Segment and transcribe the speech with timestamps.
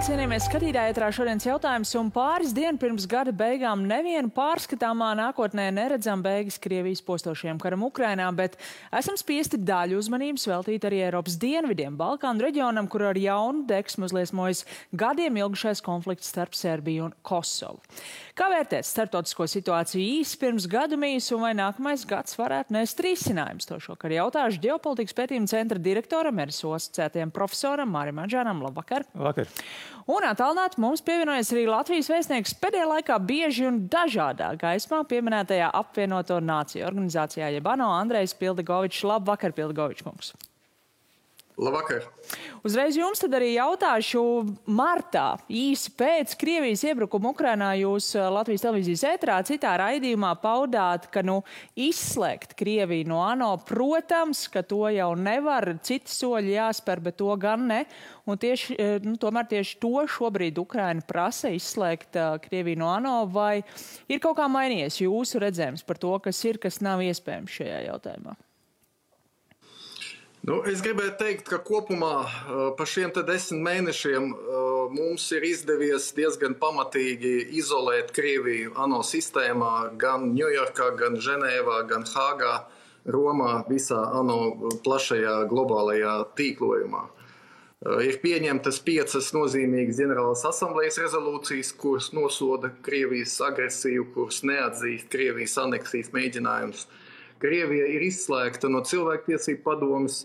[0.00, 1.90] Sveicināti, cienījamies skatītāji, ietrā šodienas jautājums.
[2.00, 8.30] Un pāris dienu pirms gada beigām nevienu pārskatāmā nākotnē neredzam beigas Krievijas postošajam karam Ukrainā,
[8.32, 8.56] bet
[8.96, 14.64] esam spiesti daļu uzmanības veltīt arī Eiropas dienvidiem, Balkānu reģionam, kur ar jaunu deksmu uzliesmojas
[14.96, 17.84] gadiem ilgušais konflikts starp Serbiju un Kosovu.
[18.38, 23.68] Kā vērtēt starptautisko situāciju īsi pirms gadu mīs un vai nākamais gads varētu nest risinājums?
[23.68, 28.64] To šokar jautāšu ģeopolitikas pētījuma centra direktoram, Erisu asociētajam profesoram Mārim Anžānam.
[28.64, 29.04] Labvakar!
[29.12, 29.50] Vakar.
[30.10, 36.40] Un attālināti mums pievienojas arī Latvijas vēstnieks pēdējā laikā bieži un dažādā gaismā pieminētajā apvienoto
[36.42, 39.04] nāciju organizācijā Jebano Andrejs Pildegovičs.
[39.06, 40.34] Labvakar, Pildegovičs kungs!
[41.58, 42.04] Labvakar!
[42.64, 44.20] Uzreiz jums arī jautāšu
[44.68, 51.24] martā, īsi pēc Krievijas iebrukuma Ukrainā, jūs eh, Latvijas televīzijas ētrā citā raidījumā paudāt, ka
[51.26, 51.40] nu
[51.74, 57.66] izslēgt Krieviju no ANO, protams, ka to jau nevar, citi soļi jāspēr, bet to gan
[57.72, 57.80] ne.
[58.28, 63.16] Un tieši, eh, nu, tomēr tieši to šobrīd Ukraina prasa izslēgt uh, Krieviju no ANO,
[63.28, 63.62] vai
[64.08, 68.36] ir kaut kā mainījies jūsu redzējums par to, kas ir, kas nav iespējams šajā jautājumā?
[70.40, 72.14] Nu, es gribēju teikt, ka kopumā
[72.78, 74.30] pa šiem desmit mēnešiem
[74.94, 82.54] mums ir izdevies diezgan pamatīgi izolēt Krieviju ANO sistēmā, gan Ņujorkā, gan Ženēvā, gan Hāgā,
[83.04, 87.04] Romā, visā ANO plašajā globālajā tīklojumā.
[88.04, 96.12] Ir pieņemtas piecas nozīmīgas ģenerālās asamblejas rezolūcijas, kuras nosoda Krievijas agresiju, kuras neatzīst Krievijas aneksijas
[96.16, 96.88] mēģinājumus
[97.40, 100.24] Krievija ir izslēgta no cilvēktiesību padomas.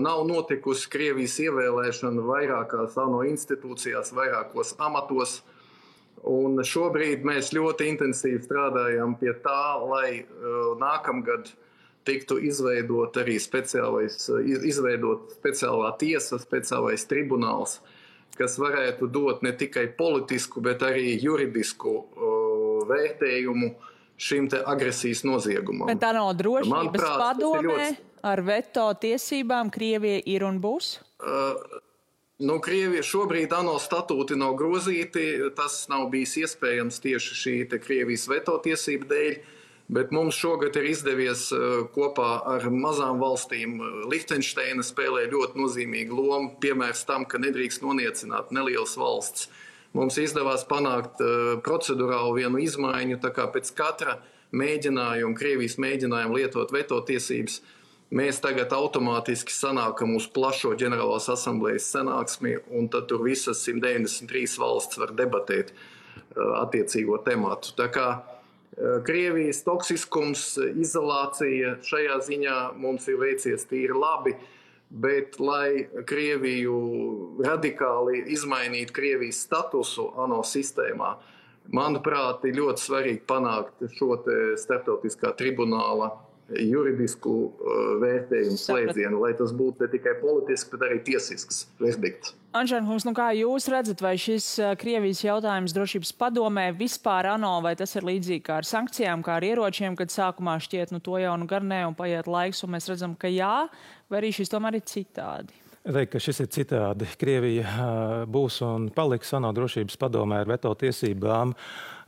[0.00, 5.40] Nav notikusi Krievijas ievēlēšana vairākās ANO institūcijās, vairākos amatos.
[6.30, 10.24] Un šobrīd mēs ļoti intensīvi strādājam pie tā, lai
[10.80, 11.48] nākamgad
[12.08, 17.78] tiktu izveidot arī speciālais, izveidot speciālā tiesa, speciālais tribunāls,
[18.36, 21.94] kas varētu dot ne tikai politisku, bet arī juridisku
[22.90, 23.89] vērtējumu uh,
[24.20, 25.88] šim agresijas noziegumam.
[25.88, 28.08] Bet tā nav drošības Manuprāt, padomē ļoti...
[28.32, 30.98] ar veto tiesībām Krievija ir un būs?
[31.20, 31.80] Uh,
[32.40, 35.24] Nu, Krievija šobrīd ANO statūti nav grozīti.
[35.56, 39.34] Tas nav bijis iespējams tieši šī Krievijas veto tiesību dēļ.
[39.90, 43.74] Bet mums šogad ir izdevies uh, kopā ar mazām valstīm.
[43.82, 46.54] Uh, Liechtensteina spēlē ļoti nozīmīgu lomu.
[46.62, 49.50] Piemērs tam, ka nedrīkst noniecināt nelielas valsts.
[49.96, 54.20] Mums izdevās panākt uh, procedurālu vienu izmaiņu, tā kā pēc katra
[54.54, 57.58] mēģinājuma, Krievijas mēģinājuma lietot veto tiesības,
[58.14, 65.00] mēs tagad automātiski sanākam uz plašo ģenerālās asamblejas sanāksmi, un tad tur visas 193 valsts
[65.00, 67.74] var debatēt uh, attiecīgo tematu.
[67.78, 74.38] Tā kā uh, Krievijas toksiskums, izolācija šajā ziņā mums ir veicies tīri labi.
[74.38, 74.56] Uh,
[74.90, 76.78] Bet, lai Krieviju
[77.46, 81.12] radikāli izmainītu Krievijas statusu ANO sistēmā,
[81.70, 84.16] manuprāt, ir ļoti svarīgi panākt šo
[84.58, 86.10] starptautiskā tribunāla
[86.58, 92.34] juridisku uh, vērtējumu slēdzienu, lai tas būtu ne tikai politisks, bet arī tiesisks verdikts.
[92.58, 97.76] Anžēnkungs, nu kā jūs redzat, vai šis uh, Krievijas jautājums drošības padomē vispār ANO, vai
[97.78, 101.36] tas ir līdzīgi kā ar sankcijām, kā ar ieročiem, kad sākumā šķiet, nu to jau
[101.38, 103.68] nu gar nē, un paiet laiks, un mēs redzam, ka jā,
[104.10, 105.56] vai arī šis tomēr ir citādi?
[105.80, 107.06] Teikt, ka šis ir citādi.
[107.16, 111.54] Krievija uh, būs un paliks ANO drošības padomē ar veto tiesībām.
[111.54, 112.00] Uh,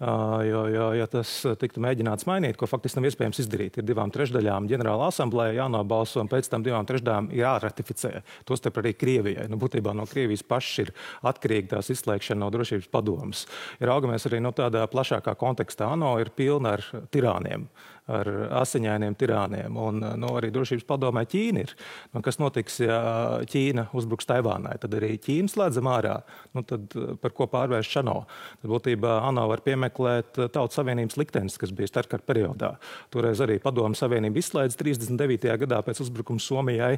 [0.47, 1.31] Jo, jo, ja tas
[1.61, 6.31] tiktu mēģināts mainīt, ko faktiski nav iespējams izdarīt, ir divām trešdaļām ģenerāla asamblēja jānobalso, un
[6.33, 8.11] pēc tam divām trešdaļām jāratificē.
[8.49, 9.47] Tostarp arī Krievijai.
[9.53, 10.93] Nu, būtībā no Krievijas pašas ir
[11.31, 13.45] atkarīga tās izslēgšana no drošības padomas.
[13.79, 17.69] Ja raugamies arī no tādā plašākā kontekstā, ANO ir pilna ar tirāniem
[18.11, 18.29] ar
[18.63, 19.77] asiņainiem tirāniem.
[19.79, 21.75] Un, nu, arī drošības padomē Ķīna ir.
[22.15, 22.99] Nu, kas notiks, ja
[23.49, 24.75] Ķīna uzbruks Taivānai?
[24.83, 26.17] Tad arī Ķīna slēdzam ārā.
[26.57, 26.93] Nu, tad,
[27.23, 28.23] par ko pārvērst ANO?
[28.62, 32.75] Tad būtībā ANO var piemeklēt eh, Tautas Savienības liktenis, kas bija starpkara periodā.
[33.15, 35.50] Toreiz arī Padomu Savienība izslēdza 39.
[35.65, 36.97] gadā pēc uzbrukuma Somijai,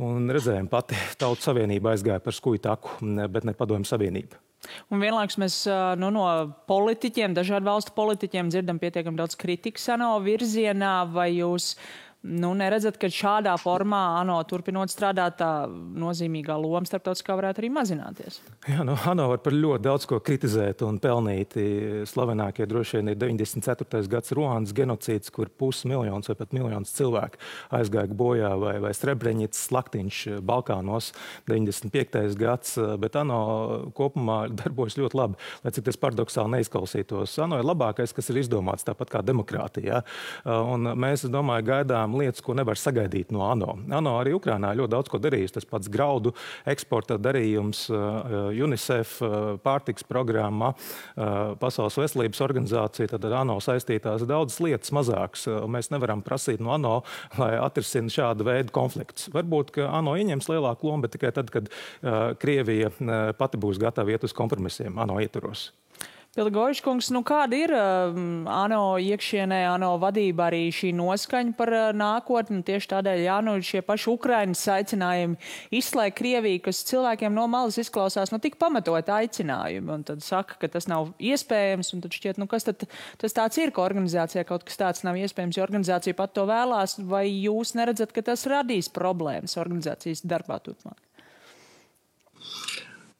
[0.00, 2.96] un redzējām, pati Tautas Savienība aizgāja par skuju taku,
[3.28, 4.40] bet ne Padomu Savienība.
[4.88, 5.56] Un vienlaikus mēs
[6.00, 6.26] nu, no
[6.70, 11.74] politiķiem, dažādu valstu politiķiem dzirdam pietiekami daudz kritikas ANO virzienā, vai jūs
[12.20, 18.42] Nu, neredzat, ka šādā formā ANO turpinot strādāt, tā nozīmīgā loma starptautiskā varētu arī mazināties?
[18.68, 21.56] Jā, nu, ANO var par ļoti daudz ko kritizēt un pelnīt.
[22.10, 24.02] Slavenākie droši vien ir 94.
[24.12, 27.40] gads Ruandas genocīds, kur pusmiljons vai pat miljons cilvēku
[27.78, 31.14] aizgāja bojā, vai, vai Srebrenicas slaktiņš Balkānos
[31.48, 32.36] 95.
[32.36, 33.40] gads, bet ANO
[33.96, 37.38] kopumā darbojas ļoti labi, lai cik tas paradoxāli neizklausītos.
[37.46, 40.04] ANO ir labākais, kas ir izdomāts tāpat kā demokrātija.
[40.44, 43.78] Un mēs, domāju, gaidām darām lietas, ko nevar sagaidīt no ANO.
[43.90, 45.54] ANO arī Ukrainā ļoti daudz ko darījis.
[45.54, 46.32] Tas pats graudu
[46.66, 49.20] eksporta darījums, UNICEF
[49.62, 50.74] pārtiks programma,
[51.60, 55.46] Pasaules veselības organizācija, tad ar ANO saistītās daudzas lietas mazākas.
[55.68, 57.02] Mēs nevaram prasīt no ANO,
[57.38, 59.30] lai atrisina šādu veidu konfliktus.
[59.32, 61.70] Varbūt, ka ANO ieņems lielāku lomu, bet tikai tad, kad
[62.40, 62.90] Krievija
[63.38, 65.70] pati būs gatava iet uz kompromisiem ANO ietvaros.
[66.30, 68.18] Pilgovičkungs, nu kāda ir uh,
[68.54, 72.60] ANO iekšienē, ANO vadība arī šī noskaņa par uh, nākotni?
[72.68, 75.34] Tieši tādēļ, jā, nu šie paši Ukrainas aicinājumi
[75.74, 80.70] izslēgt Krieviju, kas cilvēkiem no malas izklausās, nu tik pamatot aicinājumi, un tad saka, ka
[80.70, 82.86] tas nav iespējams, un tad šķiet, nu kas tad
[83.18, 87.00] tas tāds ir, ka organizācijā kaut kas tāds nav iespējams, jo organizācija pat to vēlās,
[87.10, 91.00] vai jūs neredzat, ka tas radīs problēmas organizācijas darbā turpmāk?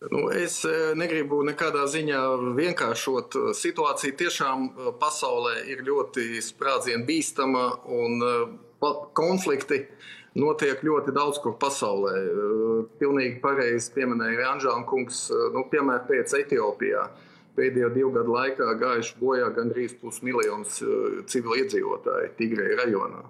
[0.09, 2.21] Nu, es e, negribu nekādā ziņā
[2.57, 4.15] vienkāršot e, situāciju.
[4.17, 8.25] Tiešām e, pasaulē ir ļoti sprādzienu bīstama un
[9.13, 9.83] konflikti
[10.41, 12.15] notiek ļoti daudz kur pasaulē.
[13.03, 17.05] Pilnīgi pareizi pieminēja Ranžāna kungs, nu, piemēram, pēc Etiopijā.
[17.59, 20.81] Pēdējo divu gadu laikā gājuši bojā gandrīz pusmiljons
[21.29, 23.21] civiliedzīvotāju Tigreja rajonā.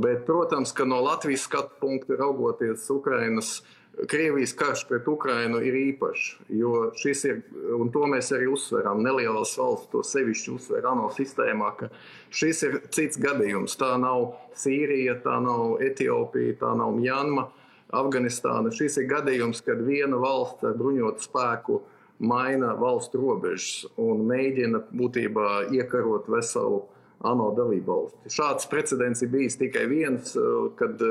[0.00, 3.78] Bet, protams, ka no Latvijas skatu punkta raugoties Ukrainas uh,
[4.08, 7.40] Krievijas karš pret Ukrainu ir īpašs, jo šis ir,
[7.76, 11.90] un to mēs arī uzsveram, nelielas valsts to sevišķi uzsver ANO sistēmā, ka
[12.32, 13.76] šis ir cits gadījums.
[13.76, 17.50] Tā nav Sīrija, tā nav Etiopija, tā nav Mjanma,
[17.92, 18.72] Afganistāna.
[18.72, 21.82] Šis ir gadījums, kad viena valsts ar bruņotu spēku
[22.22, 26.80] maina valstu robežas un mēģina būtībā iekarot veselu
[27.28, 28.32] ANO dalību valsti.
[28.34, 30.32] Šāds precedents ir bijis tikai viens,
[30.80, 31.02] kad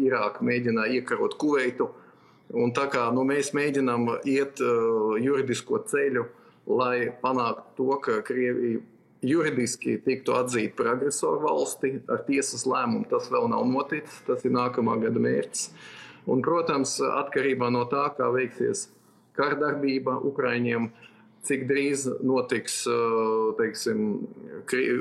[0.00, 1.90] Irāka mēģināja iekarot Kuveitu
[2.50, 6.24] Un tā kā nu, mēs mēģinām iet uh, juridisko ceļu,
[6.70, 8.80] lai panāktu to, ka Krievija
[9.22, 14.22] juridiski tiktu atzīta par agresoru valsti ar tiesas lēmumu, tas vēl nav noticis.
[14.26, 15.68] Tas ir nākamā gada mērķis.
[16.30, 18.88] Un, protams, atkarībā no tā, kā veiksies
[19.38, 20.88] kardarbība Ukraiņiem,
[21.46, 24.08] cik drīz notiks uh, teiksim,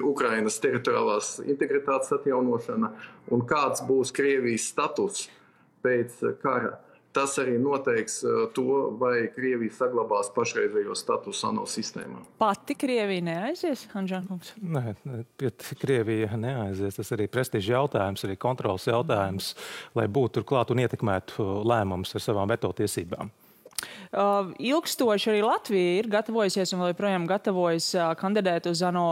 [0.08, 2.94] Ukrainas teritoriālās integritātes atjaunošana
[3.34, 5.26] un kāds būs Krievijas status
[5.84, 6.78] pēc kara
[7.20, 8.66] Tas arī noteiks uh, to,
[9.00, 12.22] vai Krievija saglabās pašreizējo statusu ANO sistēmā.
[12.40, 14.54] Pati Krievija neaizies, Anžēnkungs?
[14.64, 14.96] Nē,
[15.82, 16.96] Krievija neaizies.
[16.96, 19.52] Tas arī prestižs jautājums, arī kontrols jautājums,
[20.00, 23.34] lai būtu turklāt un ietekmētu lēmumus ar savām veto tiesībām.
[24.10, 29.04] Ilgstoši arī Latvija ir gatavojusies un joprojām gatavojas kandidēt uz ANO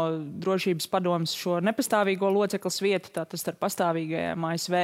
[0.41, 4.77] drošības padomus šo nepastāvīgo locekles vietu, tātad starp pastāvīgajiem ASV,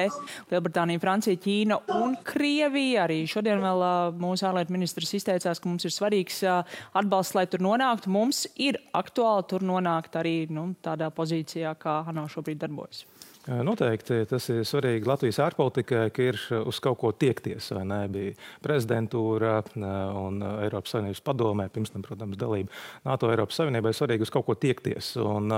[0.53, 3.07] Lielbritānija, Francija, Ķīna un Krievija.
[3.07, 3.81] Arī šodien vēl
[4.21, 8.13] mūsu ārlietu ministrs izteicās, ka mums ir svarīgs atbalsts, lai tur nonāktu.
[8.13, 13.01] Mums ir aktuāli tur nonākt arī nu, tādā pozīcijā, kā ANO šobrīd darbojas.
[13.43, 17.73] Noteikti tas ir svarīgi Latvijas ārpolitikai, ka ir uz kaut ko tiekties.
[18.13, 22.71] Bija prezidentūra un Eiropas Savienības padomē, pirms tam, protams, dalība
[23.03, 25.09] NATO Eiropas Savienībai svarīgi uz kaut ko tiekties.
[25.19, 25.51] Un,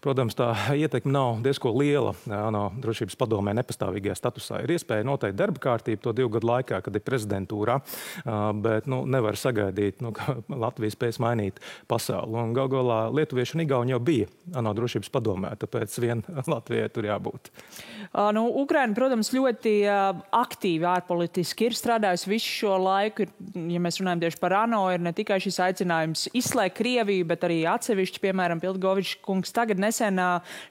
[0.00, 4.62] protams, tā ietekme nav diezko liela ANO drošības padomē nepastāvīgajā statusā.
[4.64, 7.76] Ir iespēja noteikt darba kārtību to divu gadu laikā, kad ir prezidentūra,
[8.64, 11.60] bet nu, nevar sagaidīt, nu, ka Latvija spēs mainīt
[11.92, 12.48] pasauli.
[12.56, 17.17] Galu galā Lietuvieši un Igauni jau bija ANO drošības padomē, tāpēc vien Latvijai tur jā
[17.18, 17.52] jābūt?
[18.32, 23.26] Nu, Ukraina, protams, ļoti aktīvi ārpolitiski ir strādājusi visu šo laiku.
[23.26, 23.32] Ir,
[23.74, 27.58] ja mēs runājam tieši par ANO, ir ne tikai šis aicinājums izslēgt Krieviju, bet arī
[27.68, 30.20] atsevišķi, piemēram, Pilgovičs kungs tagad nesen,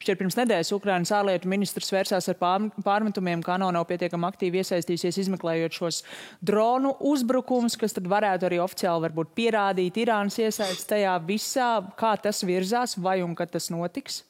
[0.01, 4.63] šķiet pirms nedēļas, Ukrainas ārlietu ministrs vērsās ar pār, pārmetumiem, ka ANO nav pietiekami aktīvi
[4.63, 6.01] iesaistījusies izmeklējot šos
[6.41, 12.41] dronu uzbrukumus, kas tad varētu arī oficiāli varbūt pierādīt Irānas iesaist tajā visā, kā tas
[12.47, 14.23] virzās vai un kad tas notiks?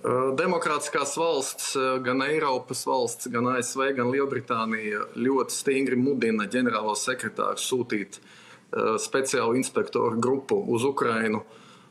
[0.00, 8.16] Demokrātiskās valsts, gan Eiropas valsts, gan ASV, gan Lielbritānija ļoti stingri mudina ģenerālo sekretāru sūtīt
[9.02, 11.42] speciālu inspektoru grupu uz Ukrainu,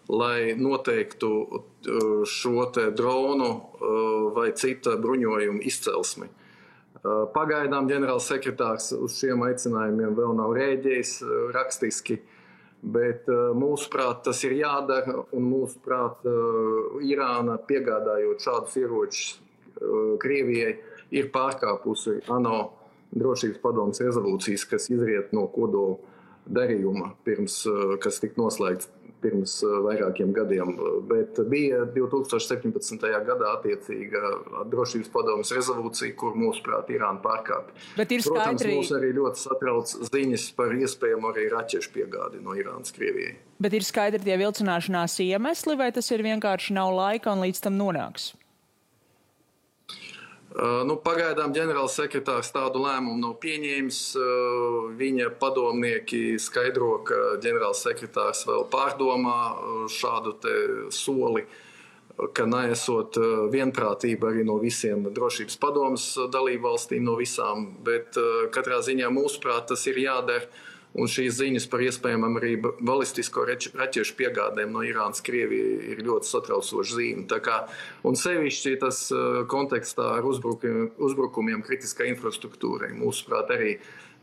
[0.09, 1.29] lai noteiktu
[2.25, 2.65] šo
[2.97, 3.51] dronu
[4.33, 6.31] vai cita bruņojuma izcelsmi.
[7.35, 11.15] Pagaidām ģenerālsekretārs uz šiem aicinājumiem vēl nav rēģējis
[11.53, 12.17] rakstiski.
[12.17, 12.38] Uh,
[12.79, 20.77] Bet uh, mūsuprāt, tas ir jādara, un mūsuprāt, uh, Irāna piegādājot šādus ieročus uh, Krievijai,
[21.11, 22.61] ir pārkāpusi ANO
[23.11, 25.97] drošības padomus rezolūcijas, kas izriet no kodola
[26.49, 27.61] darījuma, pirms,
[28.01, 28.89] kas tika noslēgts
[29.23, 30.73] pirms vairākiem gadiem.
[31.09, 33.05] Bet bija 2017.
[33.27, 34.33] gadā attiecīga
[34.71, 37.75] drošības padomus rezolūcija, kur mūsuprāt Irāna pārkāpja.
[37.99, 38.39] Bet ir skaidri...
[38.39, 43.37] Protams, mūs arī ļoti satrauc ziņas par iespējamu arī raķešu piegādi no Irānas Krievijai.
[43.59, 47.75] Bet ir skaidri tie vilcināšanās iemesli, vai tas ir vienkārši nav laika un līdz tam
[47.79, 48.31] nonāks?
[50.57, 53.99] Nu, pagaidām ģenerālsekretārs tādu lēmumu nav pieņēmis.
[54.97, 59.37] Viņa padomnieki skaidro, ka ģenerālsekretārs vēl pārdomā
[59.93, 60.33] šādu
[60.95, 61.45] soli,
[62.33, 63.19] ka nesot
[63.53, 68.17] vienprātība arī no visiem drošības padomus dalību valstīm, no visām, bet
[68.55, 70.49] katrā ziņā mūsuprāt tas ir jādara
[70.97, 76.97] Un šīs ziņas par iespējamām arī balistisko raķešu piegādēm no Irānas Krievijai ir ļoti satraucoša
[76.97, 77.25] zīme.
[77.45, 77.59] Kā,
[78.09, 82.89] un sevišķi tas uh, kontekstā ar uzbrukumiem, uzbrukumiem kritiskai infrastruktūrai.
[82.97, 83.75] Mūsuprāt, arī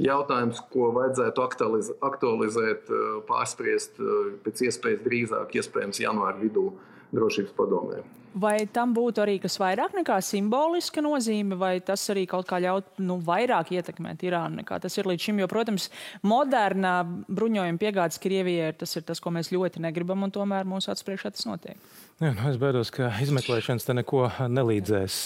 [0.02, 6.72] jautājums, ko vajadzētu aktualiz aktualizēt, uh, pārspriest uh, pēc iespējas drīzāk, iespējams, janvāra vidū
[7.14, 8.04] drošības padomē.
[8.36, 12.98] Vai tam būtu arī kas vairāk nekā simboliska nozīme, vai tas arī kaut kā ļaut
[13.00, 15.40] nu, vairāk ietekmēt Irānu nekā tas ir līdz šim?
[15.40, 15.88] Jo, protams,
[16.20, 16.98] modernā
[17.32, 21.32] bruņojuma piegādes Krievijai tas ir tas, ko mēs ļoti negribam, un tomēr mūsu acu priekšā
[21.32, 21.80] tas notiek.
[22.16, 25.16] Jā, nu, es baidos, ka izmeklēšanas te neko nelīdzēs,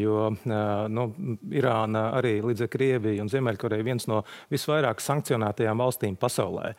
[0.00, 0.30] jo
[0.88, 1.02] nu,
[1.52, 6.70] Irāna arī līdz ar Krieviju un Ziemeļkoreju viens no visvairāk sankcionētajām valstīm pasaulē.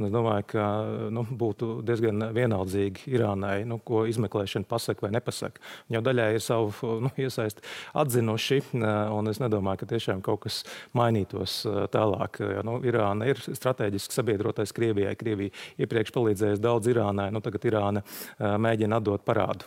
[0.00, 0.68] Un es domāju, ka
[1.12, 5.60] nu, būtu diezgan vienaldzīgi Irānai, nu, ko izmeklēšana pasaka vai nepasaka.
[5.90, 10.62] Viņi jau daļai ir savu nu, iesaisti atzinuši, un es nedomāju, ka tiešām kaut kas
[10.96, 11.58] mainītos
[11.92, 12.40] tālāk.
[12.64, 15.12] Nu, Irāna ir strateģisks sabiedrotais Krievijai.
[15.20, 15.52] Krievija
[15.84, 18.06] iepriekš palīdzējusi daudz Irānai, nu, tagad Irāna
[18.40, 19.66] mēģina atdot parādu.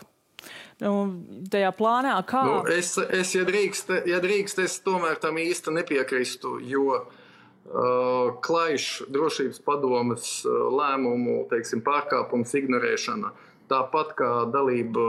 [0.82, 0.92] Nu,
[1.48, 2.42] tajā plānā, kā.
[2.44, 9.06] Nu, es, es ja, drīkst, ja drīkst, es tomēr tam īsti nepiekrīstu, jo uh, klaišs
[9.12, 13.32] drošības padomas uh, lēmumu teiksim, pārkāpums ignorēšana,
[13.72, 15.06] tāpat kā dalība,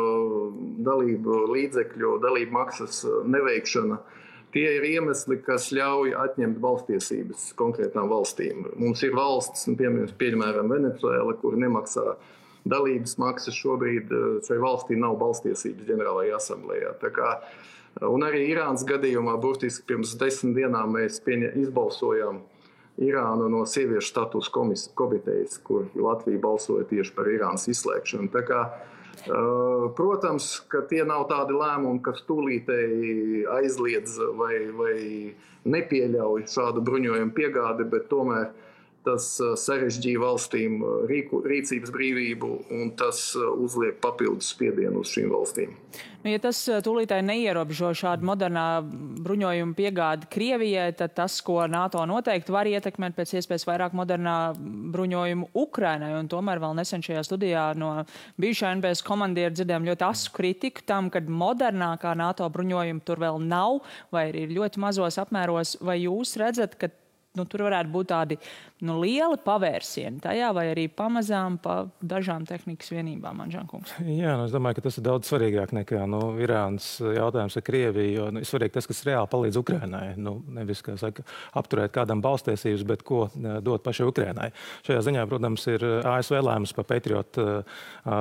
[0.88, 4.00] dalība līdzekļu, dalība maksas neveikšana.
[4.56, 8.64] Tie ir iemesli, kas ļauj atņemt valstiesības konkrētām valstīm.
[8.80, 12.34] Mums ir valsts, nu, piemēram, Venecuēla, kur nemaksā uh,
[12.72, 16.94] dalības maksas šobrīd eh, šai valstī nav balstiesības ģenerālajā asamblējā.
[17.16, 17.32] Kā,
[18.08, 22.44] un arī Irānas gadījumā, burtiski pirms desmit dienām mēs pieņa, izbalsojām
[22.98, 28.32] Irānu no sieviešu status komitejas, kur Latvija balsoja tieši par Irānas izslēgšanu.
[28.48, 28.64] Kā,
[29.26, 34.98] Uh, protams, ka tie nav tādi lēmumi, kas tūlītēji aizliedz vai, vai
[35.68, 38.52] nepieļauj šādu bruņojumu piegādi, bet tomēr
[39.08, 45.16] tas uh, sarežģīja valstīm uh, rīku, rīcības brīvību un tas uh, uzliek papildus spiedienu uz
[45.16, 45.76] šīm valstīm.
[46.24, 48.66] Nu, ja tas tūlītēji neierobežo šādu modernā
[49.24, 55.48] bruņojuma piegādi Krievijai, tad tas, ko NATO noteikti var ietekmēt pēc iespējas vairāk modernā bruņojuma
[55.56, 56.12] Ukrainai.
[56.20, 57.94] Un tomēr vēl nesen šajā studijā no
[58.42, 63.80] bijušā NBS komandiera dzirdējām ļoti asu kritiku tam, ka modernākā NATO bruņojuma tur vēl nav
[64.12, 65.78] vai ir ļoti mazos apmēros.
[65.86, 66.92] Vai jūs redzat, ka
[67.38, 68.40] nu, tur varētu būt tādi
[68.86, 73.96] nu, lieli pavērsieni tajā, vai arī pamazām pa dažām tehnikas vienībām, Anžankungs?
[74.04, 78.14] Jā, nu, es domāju, ka tas ir daudz svarīgāk nekā nu, Irānas jautājums ar Krieviju,
[78.18, 80.06] jo nu, svarīgi tas, kas reāli palīdz Ukrainai.
[80.22, 81.26] Nu, nevis, kā saka,
[81.58, 83.28] apturēt kādam balstiesības, bet ko
[83.66, 84.50] dot pašai Ukrainai.
[84.88, 87.42] Šajā ziņā, protams, ir ASV lēmums par Patriot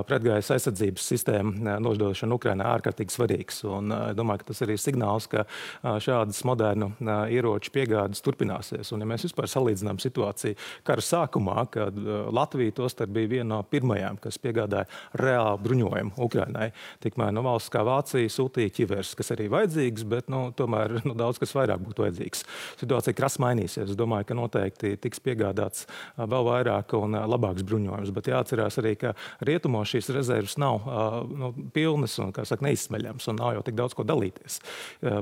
[0.08, 3.62] pretgājas aizsardzības sistēmu nodošanu Ukrainai ārkārtīgi svarīgs.
[3.68, 5.46] Un, domāju, ka tas arī ir signāls, ka
[5.82, 6.92] šādas modernu
[7.32, 8.92] ieroču piegādes turpināsies.
[8.94, 13.60] Un, ja mēs vispār salīdzinām situāciju kara sākumā, kad uh, Latvija tostarp bija viena no
[13.70, 16.70] pirmajām, kas piegādāja reālu bruņojumu Ukrainai,
[17.04, 21.40] tikmēr no valsts kā Vācija sūtīja ķivers, kas arī vajadzīgs, bet nu, tomēr nu, daudz
[21.42, 22.44] kas vairāk būtu vajadzīgs.
[22.82, 23.92] Situācija krasi mainīsies.
[23.92, 28.80] Es domāju, ka noteikti tiks piegādāts uh, vēl vairāk un uh, labāks bruņojums, bet jāatcerās
[28.82, 29.14] arī, ka
[29.46, 30.86] rietumos šīs rezerves nav
[31.30, 34.58] nu, pilnas un, saka, neizsmeļamas un nav jau tik daudz ko dalīties.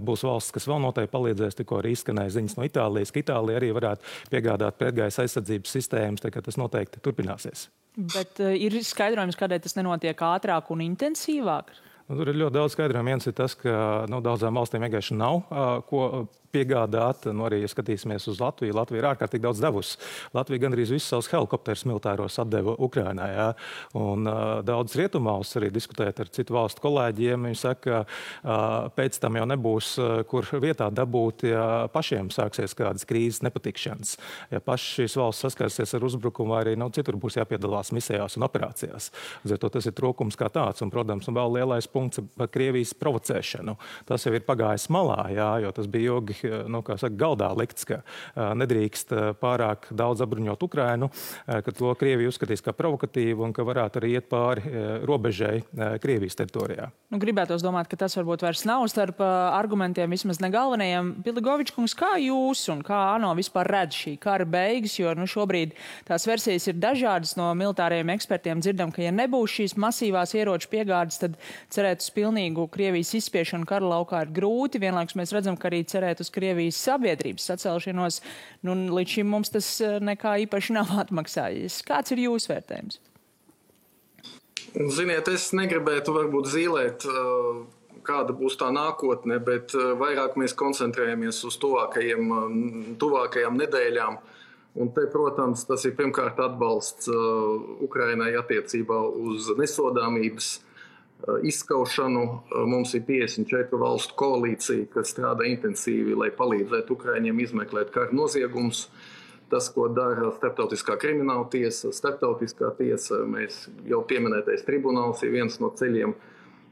[0.04, 3.70] Būs valsts, kas vēl noteikti palīdzēs, tikko arī izskanēja ziņas no Itālijas, ka Itālija arī
[3.76, 7.68] varētu piegādāt pretgaisa aizsardzības sistēmas, tad tas noteikti turpināsies.
[8.14, 11.74] Bet uh, ir skaidrojums, kādēļ tas nenotiek ātrāk un intensīvāk?
[12.08, 13.14] Nu, tur ir ļoti daudz skaidrojumu.
[13.14, 17.28] Viens ir tas, ka nu, daudzām valstīm vienkārši nav uh, ko piegādāt.
[17.34, 19.98] Nu, arī, ja skatīsimies uz Latviju, Latvija ir ārkārtīgi daudz devusi.
[20.36, 23.30] Latvija gandrīz visus savus helikopterus militāros atdeva Ukrainai.
[23.34, 23.48] Ja?
[23.98, 27.48] Un, uh, daudz rietumvalsts arī diskutējot ar citu valstu kolēģiem.
[27.50, 32.76] Viņi saka, ka uh, pēc tam jau nebūs, uh, kur vietā dabūt, ja pašiem sāksies
[32.78, 34.16] kādas krīzes nepatikšanas.
[34.54, 39.10] Ja paši šīs valsts saskarsies ar uzbrukumu, arī nu, citur būs jāpiedalās misijās un operācijās.
[39.44, 40.82] Zato tas ir trūkums kā tāds.
[40.84, 43.76] Un, protams, un vēl lielais punkts par Krievijas provocēšanu.
[44.08, 48.00] Tas jau ir pagājis malā, jā, jo tas bija ilgi nu, saka, galdā likts, ka
[48.34, 51.10] nedrīkst pārāk daudz apbruņot Ukrainu,
[51.46, 54.62] ka to Krievija uzskatīs kā provokatīvu un ka varētu arī iet pāri
[55.06, 55.62] robežai
[56.02, 56.90] Krievijas teritorijā.
[57.14, 61.12] Nu, gribētos domāt, ka tas varbūt vairs nav starp argumentiem, vismaz ne galvenajiem.
[61.24, 65.76] Pilgovičs kungs, kā jūs un kā ANO vispār redz šī kara beigas, jo nu, šobrīd
[66.08, 68.62] tās versijas ir dažādas no militāriem ekspertiem.
[68.64, 71.38] Dzirdam, ka ja nebūs šīs masīvās ieroču piegādes, tad
[71.74, 74.82] cerēt uz pilnīgu Krievijas izspiešanu kara laukā ir grūti.
[74.82, 78.20] Vienlaikus mēs redzam, ka arī cerēt uz Krievijas sabiedrības sacelšanos,
[78.66, 79.70] nu, līdz šim mums tas
[80.02, 81.80] nekā īpaši nav atmaksājis.
[81.86, 83.00] Kāds ir jūsu vērtējums?
[84.74, 87.04] Ziniet, es negribētu varbūt zīmēt,
[88.04, 92.32] kāda būs tā nākotne, bet vairāk mēs koncentrējamies uz tuvākajiem,
[92.98, 94.18] tuvākajām nedēļām.
[94.82, 97.06] Un te, protams, tas ir pirmkārt atbalsts
[97.86, 98.98] Ukrainai attiecībā
[99.30, 100.48] uz nesodāmības
[101.42, 102.24] izskaušanu.
[102.66, 108.88] Mums ir 54 valstu koalīcija, kas strādā intensīvi, lai palīdzētu Ukraiņiem izmeklēt kara noziegumus.
[109.52, 115.70] Tas, ko dara Startautiskā krimināla tiesa, Startautiskā tiesa, mēs jau pieminētais tribunāls ir viens no
[115.76, 116.14] ceļiem.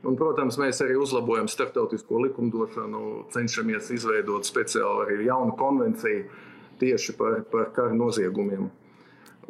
[0.02, 6.25] Un, protams, mēs arī uzlabojam starptautisko likumdošanu, cenšamies izveidot speciālu arī jaunu konvenciju
[6.80, 8.66] tieši par, par kara noziegumiem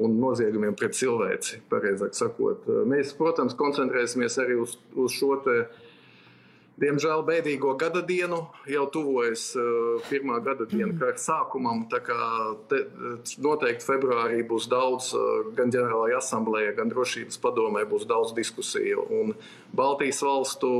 [0.00, 1.62] un noziegumiem pret cilvēci.
[2.16, 2.68] Sakot.
[2.88, 5.64] Mēs, protams, koncentrēsimies arī uz, uz šo te,
[6.82, 10.98] Diemžēl bēdīgo gada dienu jau tuvojas uh, pirmā gada diena mm.
[10.98, 11.82] kara sākumam.
[11.92, 12.80] Te,
[13.44, 19.04] noteikti februārī būs daudz, uh, gan ģenerālajā asamblējā, gan drošības padomē būs daudz diskusiju.
[19.20, 19.34] Un
[19.76, 20.72] Baltijas valstu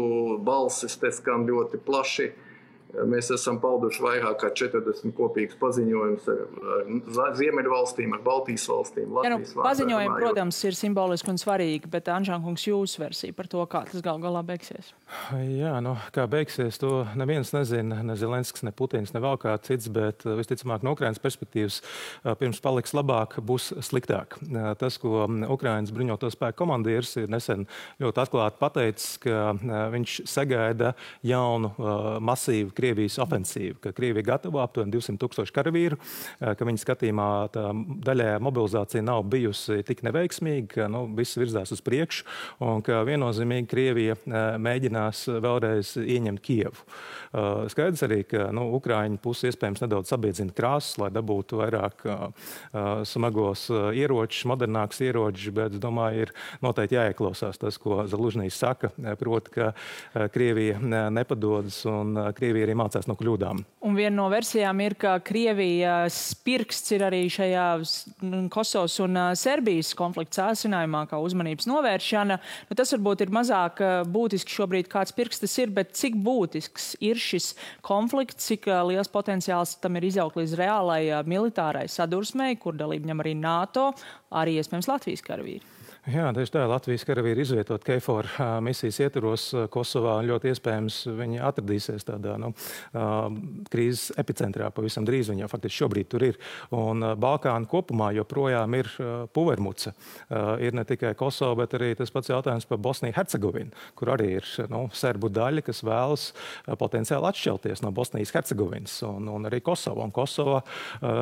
[0.42, 2.31] balsis te skan ļoti plaši.
[2.33, 2.49] Uh,
[2.92, 9.14] Mēs esam pauduši vairāk kā 40 kopīgus paziņojumus ar, Ziemeļvalstīm, ar Baltijas valstīm.
[9.25, 13.84] Ja, nu, paziņojumi, protams, ir simboliski un svarīgi, bet Anžānkungs jūsu versija par to, kā
[13.88, 14.92] tas gal galā beigsies?
[15.32, 19.88] Jā, nu, kā beigsies, to neviens nezina, ne Zelenskis, ne Putins, ne vēl kāds cits,
[19.92, 21.80] bet visticamāk no Ukrainas perspektīvas
[22.40, 24.37] pirms paliks labāk, būs sliktāk.
[24.80, 27.64] Tas, ko Ukrainas bruņoto spēku komandieris ir nesen
[28.02, 29.54] ļoti atklāti pateicis, ka
[29.94, 30.92] viņš sagaida
[31.26, 31.72] jaunu
[32.20, 35.98] masīvu Krievijas ofensīvu, ka Krievija gatavo aptuveni 200 tūkstoši karavīru,
[36.42, 37.68] ka viņa skatījumā tā
[38.08, 42.26] daļējā mobilizācija nav bijusi tik neveiksmīga, ka nu, viss virzās uz priekšu
[42.66, 44.18] un ka viennozīmīgi Krievija
[44.62, 46.86] mēģinās vēlreiz ieņemt Kievu.
[47.72, 52.04] Skaidrs arī, ka nu, Ukraiņu puse iespējams nedaudz sabiedzina krāsas, lai dabūtu vairāk
[53.09, 60.28] smagos ieročus, modernākus ieročus, bet domāju, ir noteikti jāieklausās tas, ko Zalužnīs saka, proti, ka
[60.35, 60.80] Krievija
[61.12, 63.62] nepadodas un Krievija ir arī mācās no kļūdām.
[63.85, 67.66] Un viena no versijām ir, ka Krievijas pirksts ir arī šajā
[68.52, 72.38] Kosovas un Serbijas konflikta sāsinājumā, kā uzmanības novēršana.
[72.70, 73.82] Nu, tas varbūt ir mazāk
[74.12, 77.52] būtiski šobrīd, kāds pirksts tas ir, bet cik būtisks ir šis
[77.85, 83.37] konflikts, cik liels potenciāls tam ir izaugt līdz reālai militārai sadursmei, kur dalību ņem arī
[83.38, 83.90] NATO,
[84.32, 85.82] arī iespējams Latvijas karavīri.
[86.02, 86.62] Jā, tieši tā.
[86.66, 88.26] Latvijas karavīri izvietot KFOR
[88.66, 90.16] misijas ietvaros Kosovā.
[90.26, 92.48] Ļoti iespējams, viņi atradīsies tādā nu,
[93.70, 95.30] krīzes epicentrā pavisam drīz.
[95.30, 96.40] Viņi jau faktiski šobrīd tur ir.
[96.74, 98.90] Un Balkāna kopumā joprojām ir
[99.30, 99.92] puvermuca.
[100.58, 104.88] Ir ne tikai Kosova, bet arī tas pats jautājums par Bosniju-Hercegovinu, kur arī ir nu,
[104.98, 106.26] serbu daļa, kas vēlas
[106.82, 110.02] potenciāli atšķelties no Bosnijas-Hercegovinas un, un arī Kosova.
[110.02, 110.64] Un Kosova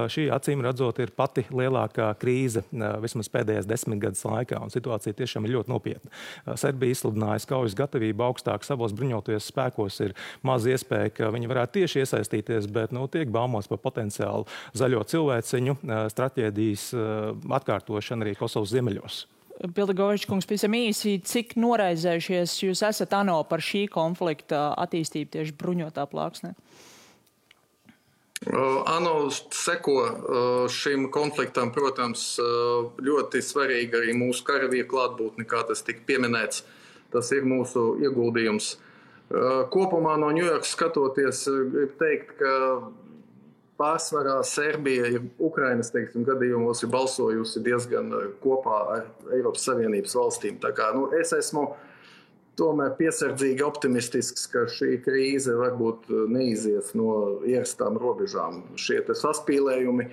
[0.09, 2.65] šī acīm redzot ir pati lielākā krīze
[3.05, 6.13] vismaz pēdējās desmitgades laikā un situācija tiešām ir ļoti nopietna.
[6.61, 9.99] Serbija izsludinājusi kaujas gatavību augstāk savos bruņoties spēkos.
[10.07, 10.15] Ir
[10.47, 14.47] maz iespēja, ka viņi varētu tieši iesaistīties, bet nu, tiek baumots par potenciālu
[14.79, 15.77] zaļo cilvēciņu
[16.15, 16.87] stratēģijas
[17.61, 19.25] atkārtošanu arī Kosovas ziemeļos.
[19.61, 26.07] Pildegovičs kungs, pavisam īsi, cik noraizējušies jūs esat ANO par šī konflikta attīstību tieši bruņotā
[26.09, 26.55] plāksnē?
[28.49, 32.39] ANO seko šim konfliktam, protams,
[33.05, 36.65] ļoti svarīga arī mūsu karavīru klātbūtne, kā tas tika pieminēts.
[37.13, 38.79] Tas ir mūsu ieguldījums.
[39.75, 42.55] Kopumā no Ņujorkas skatoties, gribu teikt, ka
[43.81, 48.09] pārsvarā Serbija ir Ukrainas teiksim, gadījumos ir balsojusi diezgan
[48.41, 50.59] kopā ar Eiropas Savienības valstīm.
[50.63, 51.90] Tā kā, nu, es esmu uh,
[52.61, 58.63] tomēr piesardzīgi optimistisks, ka šī krīze varbūt uh, neizies no ierastām robežām.
[58.81, 60.11] Šie saspīlējumi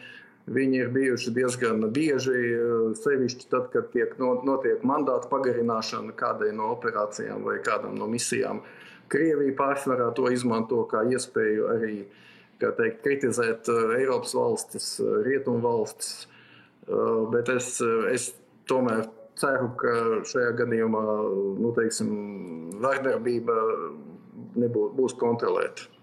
[0.55, 6.71] viņi ir bijuši diezgan bieži, uh, sevišķi tad, kad tiek notiek mandāta pagarināšana kādai no
[6.77, 8.63] operācijām vai kādam no misijām.
[9.11, 11.93] Krievija pārsvarā to izmanto kā iespēju arī
[12.59, 14.89] teikt, kritizēt uh, Eiropas valstis,
[15.27, 16.25] Rietumu valstis.
[17.33, 17.65] Bet es,
[18.13, 18.29] es
[18.69, 19.09] tomēr
[19.41, 19.93] ceru, ka
[20.27, 21.03] šajā gadījumā
[21.61, 22.09] nu, teiksim,
[22.83, 23.55] vardarbība
[24.57, 25.93] nebūs, būs kontrolēta.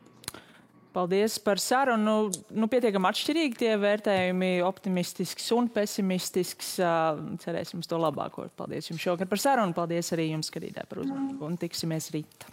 [0.94, 2.29] Paldies par sarunu.
[2.55, 6.77] Nu, pietiekami atšķirīgi tie vērtējumi, optimistisks un pesimistisks.
[7.42, 8.47] Cerēsim uz to labāko.
[8.55, 9.75] Paldies jums šovakar par sarunu.
[9.75, 11.42] Paldies arī jums, skatītāji, par uzmanību.
[11.49, 12.47] Un tiksimies rīt.